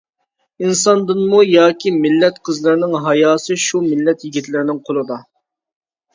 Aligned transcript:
ئىنساندىنمۇ 0.67 1.41
ياكى. 1.47 1.91
مىللەت 2.05 2.39
قىزلىرىنىڭ 2.49 2.97
ھاياسى 3.05 3.59
شۇ 3.67 3.83
مىللەت 3.93 4.27
يىگىتلىرىنىڭ 4.29 4.83
قولىدا! 4.91 5.21